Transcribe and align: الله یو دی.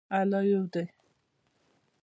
الله 0.19 0.41
یو 0.51 0.63
دی. 0.73 0.85